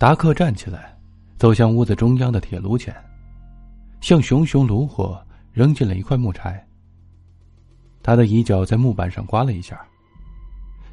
[0.00, 0.96] 达克站起来，
[1.36, 2.96] 走向屋子中央的铁炉前，
[4.00, 6.66] 向熊熊炉火扔进了一块木柴。
[8.02, 9.78] 他的衣角在木板上刮了一下。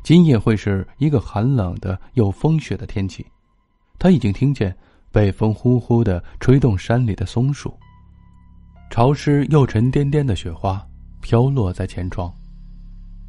[0.04, 3.25] 今夜会是一个寒冷的、有风雪的天气，
[3.98, 4.75] 他已经听见
[5.09, 7.73] 北风呼呼的吹动山里的松树。
[8.89, 10.85] 潮湿又沉甸甸的雪花
[11.21, 12.30] 飘落在前窗，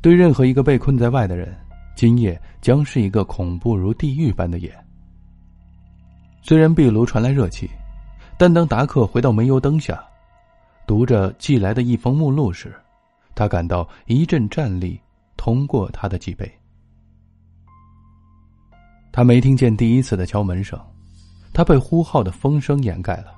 [0.03, 1.57] 对任何一个被困在外的人，
[1.95, 4.77] 今夜将是一个恐怖如地狱般的夜。
[6.41, 7.69] 虽然壁炉传来热气，
[8.39, 10.03] 但当达克回到煤油灯下，
[10.87, 12.75] 读着寄来的一封目录时，
[13.35, 14.99] 他感到一阵战栗
[15.37, 16.51] 通过他的脊背。
[19.13, 20.81] 他没听见第一次的敲门声，
[21.53, 23.35] 他被呼号的风声掩盖了。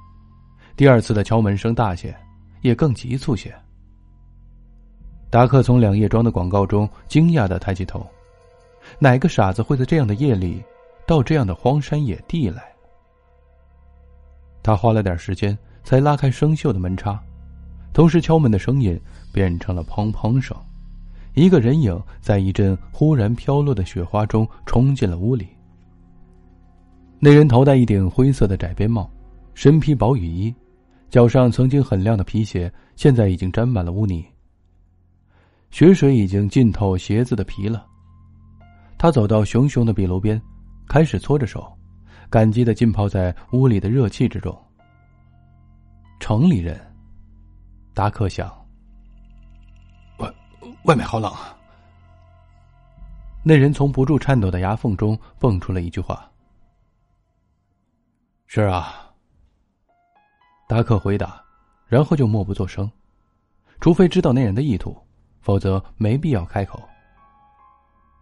[0.77, 2.15] 第二次的敲门声大些，
[2.61, 3.55] 也更急促些。
[5.31, 8.07] 达克从两叶庄的广告中惊讶的抬起头，
[8.99, 10.63] 哪个傻子会在这样的夜里，
[11.07, 12.70] 到这样的荒山野地来？
[14.63, 17.21] 他花了点时间才拉开生锈的门插，
[17.93, 19.01] 同时敲门的声音
[19.33, 20.57] 变成了砰砰声。
[21.35, 25.49] 一个人影在一阵忽然飘落的雪花中冲进了屋里。
[27.19, 29.11] 那人头戴一顶灰色的窄边帽，
[29.55, 30.55] 身披薄雨衣，
[31.09, 34.25] 脚上曾经很亮的皮鞋现在已经沾满了污泥。
[35.71, 37.87] 雪水已经浸透鞋子的皮了。
[38.99, 40.41] 他走到熊熊的壁炉边，
[40.89, 41.73] 开始搓着手。
[42.31, 44.57] 感激的浸泡在屋里的热气之中。
[46.21, 46.81] 城里人，
[47.93, 48.49] 达克想。
[50.19, 50.33] 外
[50.85, 51.57] 外面好冷啊！
[53.43, 56.31] 那人从不住颤抖的牙缝中蹦出了一句话
[58.47, 59.11] ：“是啊。”
[60.69, 61.43] 达克回答，
[61.89, 62.89] 然后就默不作声，
[63.81, 64.97] 除非知道那人的意图，
[65.41, 66.81] 否则没必要开口。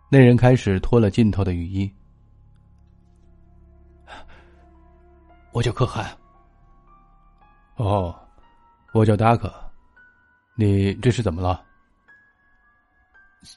[0.09, 1.93] 那人开始脱了浸透的雨衣。
[5.53, 6.07] 我叫可汗。
[7.77, 8.15] 哦，
[8.93, 9.53] 我叫达克。
[10.55, 11.65] 你这是怎么了？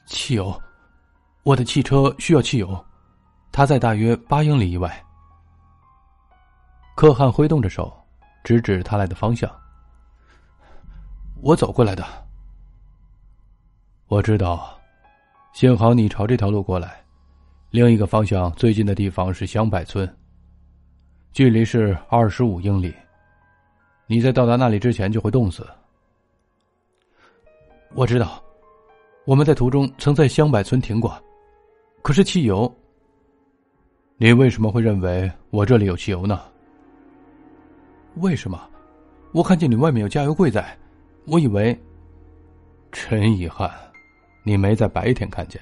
[0.06, 0.60] 汽油，
[1.42, 2.84] 我的汽车需要汽油，
[3.50, 5.04] 它在大约八英里以外。
[6.94, 7.92] 可汗挥动着手，
[8.44, 9.50] 指指他来的方向。
[11.40, 12.06] 我走过来的。
[14.06, 14.78] 我知道，
[15.52, 17.02] 幸好你朝这条路过来。
[17.70, 20.06] 另一个方向最近的地方是香柏村。
[21.32, 22.94] 距离是二十五英里，
[24.06, 25.66] 你在到达那里之前就会冻死。
[27.94, 28.42] 我知道，
[29.24, 31.18] 我们在途中曾在香柏村停过，
[32.02, 32.70] 可是汽油。
[34.18, 36.42] 你为什么会认为我这里有汽油呢？
[38.16, 38.68] 为什么？
[39.32, 40.76] 我看见你外面有加油柜在，
[41.26, 41.76] 我以为。
[42.92, 43.70] 真遗憾，
[44.42, 45.58] 你没在白天看见。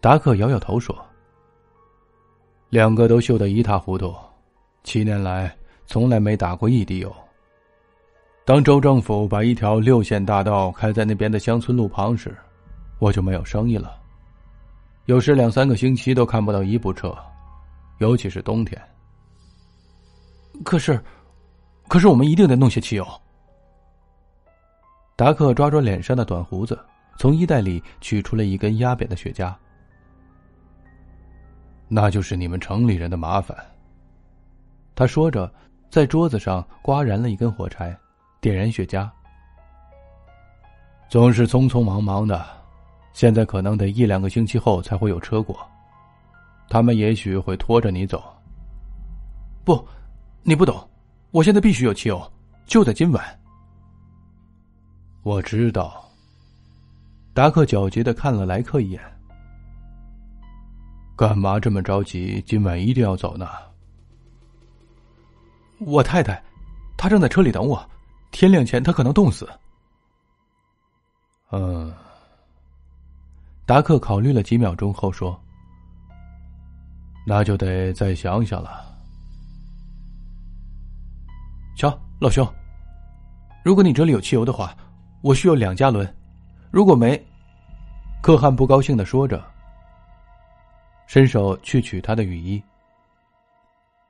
[0.00, 0.92] 达克摇摇头说。
[2.72, 4.14] 两个都锈得一塌糊涂，
[4.82, 7.14] 七年来从来没打过一滴油。
[8.46, 12.34] 当州政府把一条六线大道开在那边的乡村路旁时，
[12.98, 14.00] 我就没有生意了。
[15.04, 17.14] 有时两三个星期都看不到一部车，
[17.98, 18.80] 尤其是冬天。
[20.64, 20.98] 可是，
[21.88, 23.06] 可是我们一定得弄些汽油。
[25.14, 26.82] 达克抓抓脸上的短胡子，
[27.18, 29.54] 从衣袋里取出了一根压扁的雪茄。
[31.94, 33.54] 那就是你们城里人的麻烦。
[34.94, 35.52] 他说着，
[35.90, 37.94] 在桌子上刮燃了一根火柴，
[38.40, 39.06] 点燃雪茄。
[41.06, 42.46] 总是匆匆忙忙的，
[43.12, 45.54] 现在可能得一两个星期后才会有车过。
[46.70, 48.24] 他们也许会拖着你走。
[49.62, 49.86] 不，
[50.42, 50.88] 你不懂，
[51.30, 52.32] 我现在必须有汽油，
[52.64, 53.22] 就在今晚。
[55.22, 56.02] 我知道。
[57.34, 59.02] 达克皎洁的看了莱克一眼。
[61.16, 62.42] 干嘛这么着急？
[62.46, 63.48] 今晚一定要走呢？
[65.78, 66.42] 我太太，
[66.96, 67.88] 她正在车里等我。
[68.30, 69.48] 天亮前，她可能冻死。
[71.50, 71.92] 嗯。
[73.66, 75.38] 达克考虑了几秒钟后说
[77.26, 78.84] ：“那就得再想想了。”
[81.76, 82.46] 瞧，老兄，
[83.64, 84.74] 如果你这里有汽油的话，
[85.20, 86.16] 我需要两加仑。
[86.70, 87.22] 如果没，
[88.22, 89.51] 可汗不高兴的说着。
[91.12, 92.62] 伸手去取他的雨衣。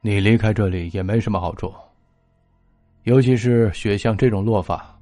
[0.02, 1.75] 你离开这里也没什么好处，
[3.02, 4.96] 尤其是雪像这种落法。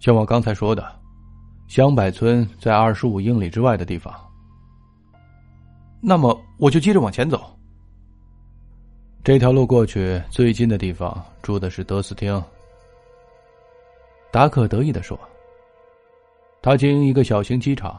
[0.00, 0.84] 像我刚才说的，
[1.68, 4.12] 香柏村在二十五英里之外的地方。
[6.00, 7.56] 那么我就接着往前走。
[9.22, 12.42] 这条路过去最近的地方住的是德斯汀。
[14.32, 15.16] 达克得意的说
[16.60, 17.96] ：“他经营一个小型机场，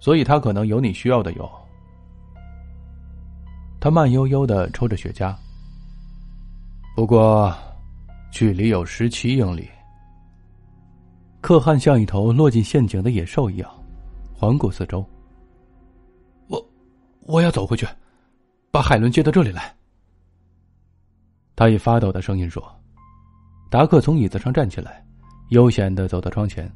[0.00, 1.48] 所以他可能有你需要的油。”
[3.80, 5.34] 他慢悠悠的抽着雪茄。
[6.96, 7.56] 不过，
[8.32, 9.68] 距离有十七英里。
[11.40, 13.70] 可汗像一头落进陷阱的野兽一样，
[14.34, 15.04] 环顾四周。
[16.48, 16.70] 我，
[17.20, 17.86] 我要走回去，
[18.72, 19.72] 把海伦接到这里来。
[21.54, 22.60] 他以发抖的声音说
[23.70, 25.06] ：“达克从椅子上站起来，
[25.50, 26.68] 悠闲的走到窗前，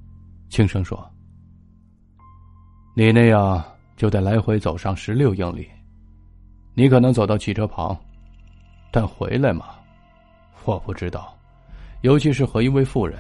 [0.48, 1.10] 轻声说
[2.94, 3.62] ：‘你那样
[3.96, 5.68] 就得来回走上十六英里。
[6.74, 7.94] 你可能走到汽车旁，
[8.90, 9.74] 但回来吗？
[10.64, 11.36] 我不知道。
[12.02, 13.18] 尤其是和一位妇人，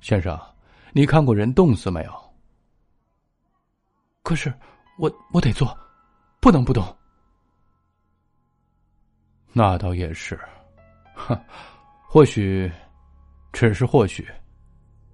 [0.00, 0.38] 先生，
[0.92, 2.12] 你看过人冻死没有？
[4.22, 4.52] 可是
[4.98, 5.76] 我我得做，
[6.40, 6.84] 不能不动。’”
[9.52, 10.38] 那倒也是，
[11.14, 11.38] 哼，
[12.08, 12.70] 或许，
[13.52, 14.26] 只是或许，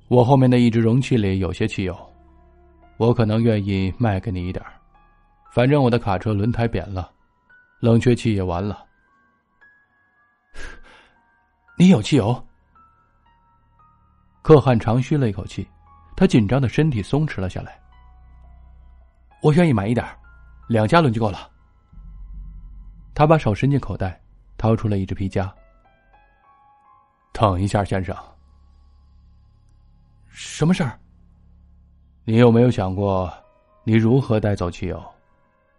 [0.09, 1.97] 我后面的一只容器里有些汽油，
[2.97, 4.65] 我可能愿意卖给你一点
[5.53, 7.12] 反正我的卡车轮胎扁了，
[7.83, 8.87] 冷却器也完了。
[11.77, 12.47] 你有汽油？
[14.41, 15.69] 可汗长吁了一口气，
[16.17, 17.77] 他紧张的身体松弛了下来。
[19.43, 20.07] 我愿意买一点
[20.69, 21.51] 两加仑就够了。
[23.15, 24.19] 他把手伸进口袋。
[24.59, 25.53] 掏出了一只皮夹。
[27.33, 28.17] 等一下，先生。
[30.29, 30.97] 什么事儿？
[32.23, 33.29] 你有没有想过，
[33.83, 35.05] 你如何带走汽油？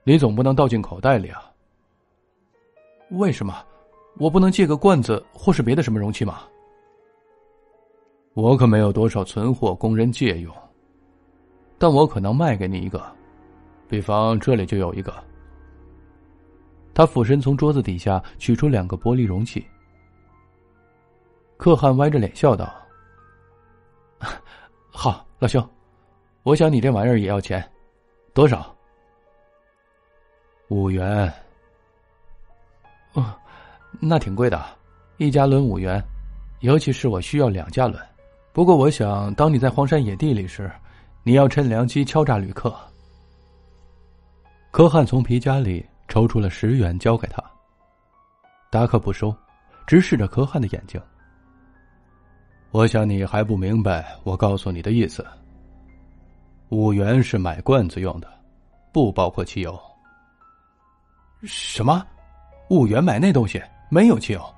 [0.03, 1.41] 你总不能倒进口袋里啊？
[3.13, 3.53] 为什么？
[4.17, 6.43] 我不能借个罐子或是别的什么容器吗？
[8.33, 10.51] 我可没有多少存货供人借用，
[11.77, 13.03] 但我可能卖给你一个，
[13.87, 15.13] 比方这里就有一个。
[16.93, 19.65] 他俯身从桌子底下取出两个玻璃容器。
[21.57, 22.73] 可汗歪着脸笑道
[24.89, 25.67] ：“好，老兄，
[26.41, 27.63] 我想你这玩意儿也要钱，
[28.33, 28.75] 多少？
[30.69, 31.31] 五元。
[33.13, 33.33] 哦，
[33.99, 34.63] 那挺贵的，
[35.17, 36.03] 一加仑五元，
[36.59, 38.01] 尤其是我需要两加仑。
[38.51, 40.71] 不过我想，当你在荒山野地里时，
[41.23, 42.75] 你要趁良机敲诈旅客。”
[44.71, 45.85] 可汗从皮夹里。
[46.09, 47.41] 抽出了十元，交给他。
[48.69, 49.35] 达克不收，
[49.87, 51.01] 直视着可汗的眼睛。
[52.69, 55.25] 我想你还不明白我告诉你的意思。
[56.69, 58.31] 五元是买罐子用的，
[58.91, 59.79] 不包括汽油。
[61.43, 62.05] 什么？
[62.69, 64.55] 五元买那东西没有汽油？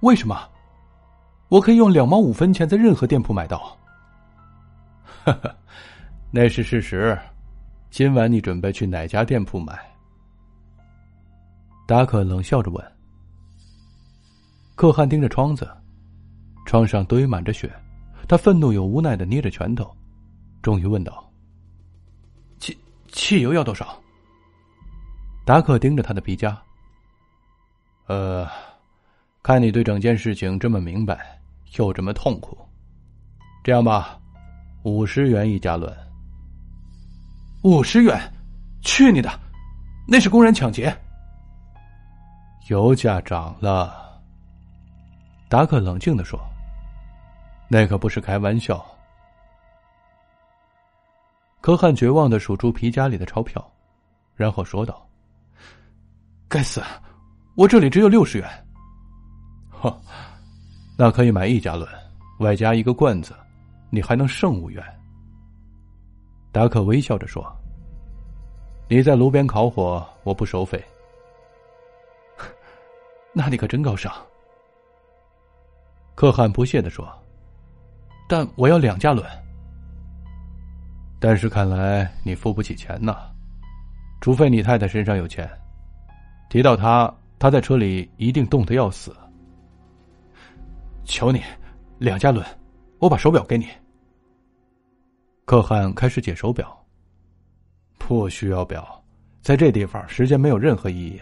[0.00, 0.48] 为什么？
[1.48, 3.76] 我可以用两毛五分钱在任何店铺买到。
[5.24, 5.54] 哈哈，
[6.30, 7.18] 那是事实。
[7.90, 9.78] 今晚你准备去哪家店铺买？
[11.86, 12.92] 达克冷笑着问
[14.74, 15.68] ：“可汗盯着窗子，
[16.66, 17.72] 窗上堆满着雪，
[18.28, 19.88] 他愤怒又无奈的捏着拳头，
[20.62, 21.24] 终于问道
[22.58, 22.76] ：‘汽
[23.08, 23.98] 汽油要多少？’
[25.46, 26.60] 达克盯着他的皮夹。
[28.06, 28.48] 呃，
[29.42, 31.40] 看你对整件事情这么明白，
[31.76, 32.56] 又这么痛苦，
[33.64, 34.18] 这样吧，
[34.84, 35.94] 五十元一加仑。
[37.62, 38.18] 五十元？
[38.82, 39.28] 去你的！
[40.06, 40.96] 那是公然抢劫！”
[42.70, 44.20] 油价涨了，
[45.48, 46.38] 达克冷静的说
[47.68, 48.84] ：“那可不是开玩笑。”
[51.60, 53.72] 科汉绝望的数出皮夹里的钞票，
[54.36, 55.04] 然后说道
[56.46, 56.80] ：“该死，
[57.56, 58.48] 我这里只有六十元。
[59.72, 60.00] ”“呵，
[60.96, 61.88] 那可以买一加仑，
[62.38, 63.34] 外加一个罐子，
[63.90, 64.82] 你还能剩五元。”
[66.52, 67.44] 达克微笑着说
[68.88, 70.82] ：“你在炉边烤火，我不收费。
[73.34, 74.12] ”那你可真高尚，
[76.14, 77.06] 可汗不屑的说
[78.28, 79.26] ：“但我要两加仑。”
[81.20, 83.30] 但是看来你付不起钱呐，
[84.20, 85.48] 除非你太太身上有钱。
[86.48, 89.14] 提到她，他在车里一定冻得要死。
[91.04, 91.42] 求你，
[91.98, 92.44] 两加仑，
[92.98, 93.66] 我把手表给你。
[95.44, 96.76] 可汗开始解手表。
[97.98, 99.02] 不需要表，
[99.40, 101.20] 在这地方时间没有任何意义。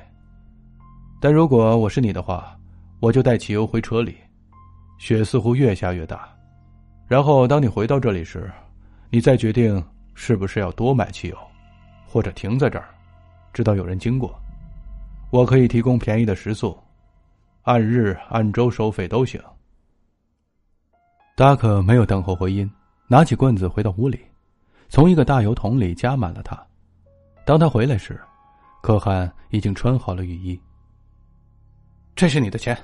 [1.21, 2.59] 但如果我是你的话，
[3.01, 4.17] 我就带汽油回车里。
[4.99, 6.29] 雪似乎越下越大，
[7.09, 8.51] 然后当你回到这里时，
[9.11, 11.39] 你再决定是不是要多买汽油，
[12.07, 12.89] 或者停在这儿，
[13.53, 14.39] 直到有人经过。
[15.35, 16.81] 我可以提供便宜的食宿，
[17.63, 19.43] 按日按周收费都行。
[21.35, 22.71] 达克没有等候回音，
[23.09, 24.25] 拿起棍子回到屋里，
[24.89, 26.57] 从一个大油桶里加满了它。
[27.45, 28.17] 当他回来时，
[28.81, 30.57] 可汗已经穿好了雨衣。
[32.15, 32.79] 这是你的钱。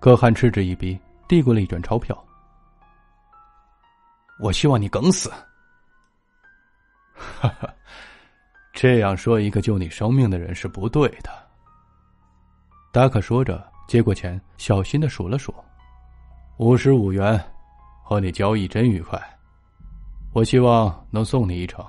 [0.00, 2.14] 可汗嗤之以鼻，递过了一卷钞票。
[4.38, 5.30] 我希望你梗死。
[7.14, 7.74] 哈哈，
[8.80, 11.32] 这样说一个救你生命的人是不对的。
[12.92, 15.52] 达克说着，接过钱，小心的数了数
[16.58, 17.44] ：“五十五元，
[18.04, 19.20] 和你交易真愉快。
[20.32, 21.84] 我希望能送你一程，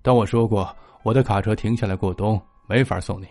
[0.00, 0.72] 但我说过，
[1.02, 3.26] 我的卡车停下来过冬，没法送你。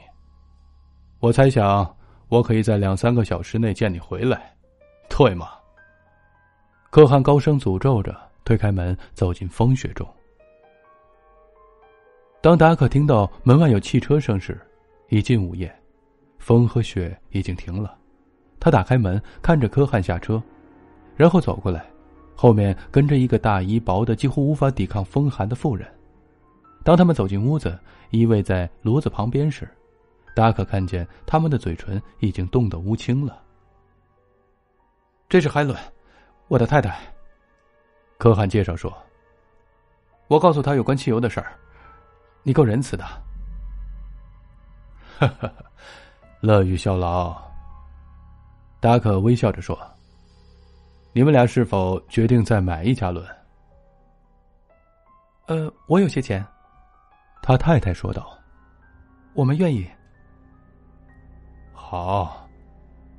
[1.20, 1.96] 我猜想，
[2.27, 4.53] 我可以在两三个小时内见你回来，
[5.08, 5.48] 对吗？”
[6.91, 8.13] 可汗高声诅咒着，
[8.44, 10.05] 推开门，走进风雪中。
[12.46, 14.62] 当达克听到门外有汽车声时，
[15.10, 15.75] 已近午夜，
[16.38, 17.98] 风和雪已经停了。
[18.60, 20.40] 他打开门，看着柯汉下车，
[21.16, 21.84] 然后走过来，
[22.36, 25.92] 后面跟着一个大衣薄的几乎无法抵抗风寒的妇人。
[26.84, 27.75] 当他们走进屋子，
[28.12, 29.68] 依偎在炉子旁边时，
[30.36, 33.42] 达克看见他们的嘴唇已经冻得乌青了。
[35.28, 35.75] 这是海伦，
[36.48, 36.96] 我的太太。
[38.20, 38.96] 柯汉介绍说
[40.30, 41.58] ：“我告诉他有关汽油的事儿，
[42.46, 43.04] 你够仁慈的。”
[45.18, 45.52] 哈哈，
[46.40, 47.36] 乐于效劳。
[48.80, 49.78] 达克微笑着说
[51.12, 53.25] ：“你们俩是否决定再买一加仑
[55.48, 56.46] ？”“呃，我有些钱。”
[57.42, 58.38] 他太太说道。
[59.34, 59.90] “我们愿意。
[61.74, 62.48] ”“好，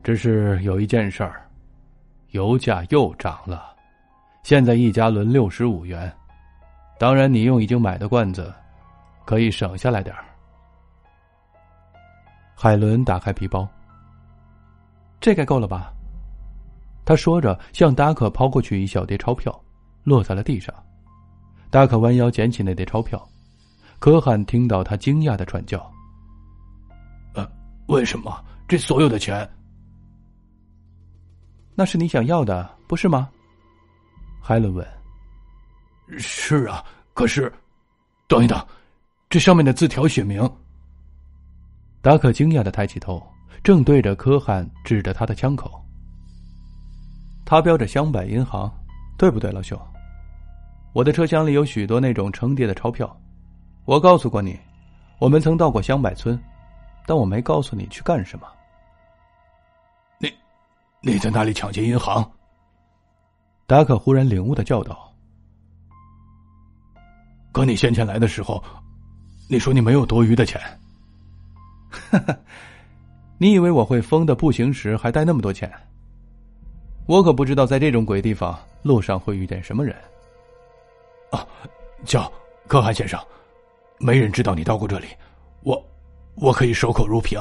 [0.02, 1.48] 只是有一件事儿，
[2.30, 3.74] 油价又涨了，
[4.42, 6.12] 现在一加仑六十五元。
[6.98, 8.54] 当然，你用已经买的罐子，
[9.26, 10.24] 可以省下来点儿。”
[12.56, 13.68] 海伦打开皮包，
[15.20, 15.92] 这该够了吧？
[17.04, 19.54] 他说着，向达克抛过去一小叠钞票，
[20.02, 20.74] 落在了地上。
[21.70, 23.22] 达克弯腰捡起那叠钞票，
[23.98, 25.78] 可汗听到他惊讶的喘叫
[27.34, 27.46] ：“呃，
[27.88, 29.48] 为什么这所有的钱？
[31.74, 33.28] 那是你想要的，不是吗？”
[34.40, 34.86] 海伦问。
[36.18, 36.82] “是啊，
[37.14, 37.52] 可是，
[38.26, 38.58] 等一等，
[39.36, 40.50] 这上面的字条写明。”
[42.00, 43.22] 达克惊讶的抬起头，
[43.62, 45.70] 正对着柯汉指着他的枪口。
[47.44, 48.72] 他标着香柏银行，
[49.18, 49.78] 对不对，老兄？
[50.94, 53.14] 我的车厢里有许多那种成叠的钞票。
[53.84, 54.58] 我告诉过你，
[55.18, 56.42] 我们曾到过香柏村，
[57.04, 58.48] 但我没告诉你去干什么。
[60.18, 60.32] 你，
[61.02, 62.26] 你在那里抢劫银行？
[63.66, 65.14] 达克忽然领悟的叫道
[67.52, 68.64] ：“可你先前来的时候，
[69.48, 70.60] 你说你没有多余的钱。”
[72.10, 72.36] 哈哈，
[73.38, 75.72] 你以为我会疯的步行时还带那么多钱？
[77.06, 79.94] 我可不知道在这种鬼地方路上会遇见什么人。
[81.30, 81.46] 啊，
[82.04, 82.30] 叫
[82.66, 83.20] 可汗先生，
[83.98, 85.06] 没人知道你到过这里，
[85.62, 85.82] 我
[86.34, 87.40] 我可以守口如瓶。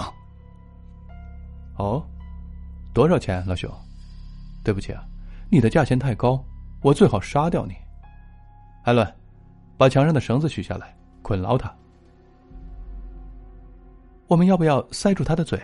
[1.77, 2.05] 哦，
[2.93, 3.69] 多少钱，老兄？
[4.63, 5.03] 对不起啊，
[5.49, 6.43] 你的价钱太高，
[6.81, 7.75] 我最好杀掉你。
[8.83, 9.15] 艾伦，
[9.77, 11.75] 把墙上的绳子取下来，捆牢他。
[14.27, 15.59] 我们要不要塞住他的嘴？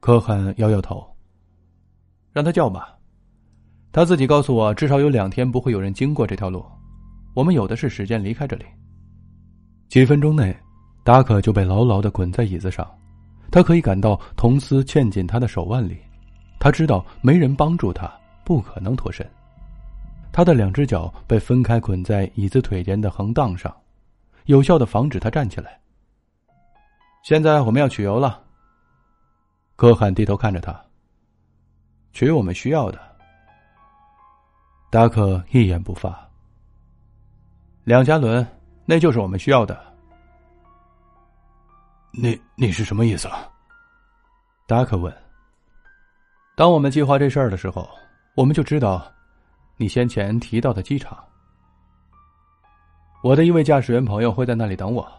[0.00, 1.06] 可汗摇摇头，
[2.32, 2.96] 让他叫吧。
[3.92, 6.64] 他自己告诉我，至少有两天不会有人经过这条路。
[7.34, 8.64] 我们有的是时间离开这里。
[9.88, 10.56] 几分钟内，
[11.02, 12.90] 达克就被牢牢的捆在椅子上，
[13.50, 15.98] 他可以感到铜丝嵌进他的手腕里，
[16.58, 18.10] 他知道没人帮助他，
[18.42, 19.24] 不可能脱身。
[20.32, 23.74] 他的两只脚被分开捆在椅子腿间的横档上，
[24.46, 25.78] 有效的防止他站起来。
[27.24, 28.44] 现在我们要取油了。
[29.76, 30.78] 可汗低头看着他，
[32.12, 33.00] 取我们需要的。
[34.90, 36.14] 达克一言不发。
[37.82, 38.46] 两加仑，
[38.84, 39.82] 那就是我们需要的。
[42.12, 43.26] 你你是什么意思？
[44.66, 45.10] 达克问。
[46.54, 47.88] 当我们计划这事儿的时候，
[48.34, 49.10] 我们就知道，
[49.78, 51.24] 你先前提到的机场。
[53.22, 55.10] 我的一位驾驶员朋友会在那里等我。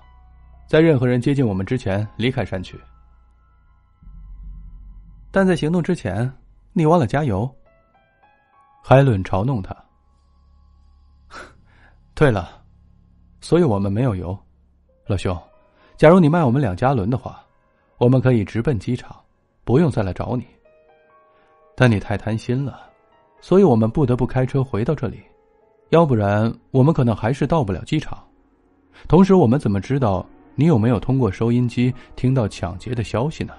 [0.68, 2.80] 在任何人接近我们之前离开山区，
[5.32, 6.32] 但在行动之前，
[6.74, 7.50] 你忘了加油。
[8.82, 9.76] 海伦嘲弄他。
[12.16, 12.64] 对了，
[13.42, 14.38] 所以我们没有油，
[15.06, 15.38] 老兄。
[15.98, 17.44] 假如你卖我们两加仑的话，
[17.98, 19.16] 我们可以直奔机场，
[19.64, 20.46] 不用再来找你。
[21.76, 22.90] 但你太贪心了，
[23.40, 25.24] 所以我们不得不开车回到这里，
[25.90, 28.18] 要不然我们可能还是到不了机场。
[29.08, 30.26] 同时，我们怎么知道？
[30.56, 33.54] 你有没有通过收音机听到抢劫的消息呢？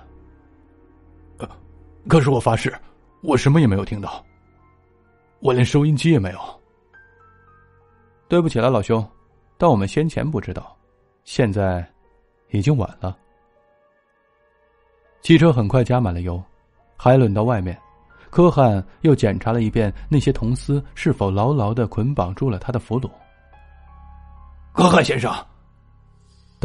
[1.39, 1.49] 呃，
[2.09, 2.75] 可是我发誓，
[3.23, 4.25] 我什么也没有听到。
[5.41, 6.41] 我连收音机也没有。
[8.29, 9.07] 对不起了，老兄，
[9.59, 10.75] 但我们先前不知道，
[11.25, 11.87] 现在
[12.51, 13.17] 已经晚了。
[15.21, 16.43] 汽车很快加满了油，
[16.97, 17.79] 海伦到外面，
[18.31, 23.11] 科汉又检查了一遍那些铜丝是否牢牢的捆绑住了他的俘虏。
[24.73, 25.31] 科汉先生。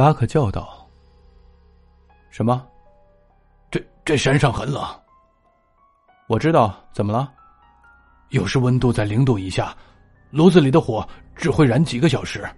[0.01, 0.89] 达克叫道
[2.31, 2.67] ：“什么？
[4.03, 4.83] 这山上很冷。
[6.27, 7.31] 我知道，怎么了？
[8.29, 9.77] 有时温度在零度以下，
[10.31, 12.49] 炉子里的火只会燃几个小时。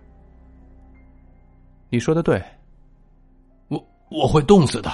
[1.89, 2.41] 你说的对，
[3.67, 4.89] 我我会冻死的。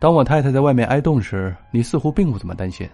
[0.00, 2.88] 当我太太在外面挨冻时，你似乎并不怎么担心。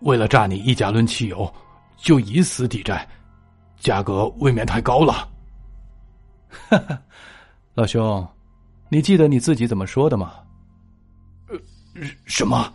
[0.00, 1.54] 为了榨你一加仑汽油，
[1.96, 3.08] 就以死抵债，
[3.76, 5.28] 价格未免太高了。
[6.68, 7.02] 哈哈，
[7.74, 8.26] 老兄，
[8.88, 10.34] 你记得你自己怎么说的吗？
[11.48, 11.58] 呃，
[12.24, 12.72] 什么？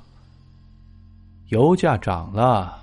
[1.47, 2.80] 油价涨了。